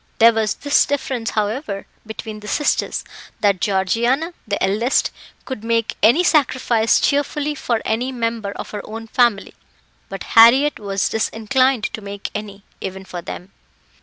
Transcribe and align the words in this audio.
There 0.17 0.33
was 0.33 0.55
this 0.55 0.87
difference, 0.87 1.29
however, 1.29 1.85
between 2.07 2.39
the 2.39 2.47
sisters, 2.47 3.03
that 3.41 3.61
Georgiana 3.61 4.33
(the 4.47 4.57
eldest) 4.63 5.11
could 5.45 5.63
make 5.63 5.95
any 6.01 6.23
sacrifice 6.23 6.99
cheerfully 6.99 7.53
for 7.53 7.83
any 7.85 8.11
member 8.11 8.51
of 8.53 8.71
her 8.71 8.81
own 8.83 9.05
family, 9.05 9.53
but 10.09 10.23
Harriett 10.23 10.79
was 10.79 11.07
disinclined 11.09 11.83
to 11.93 12.01
make 12.01 12.31
any, 12.33 12.63
even 12.81 13.05
for 13.05 13.21
them. 13.21 13.51